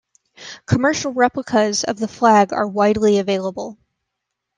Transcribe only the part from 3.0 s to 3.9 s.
available.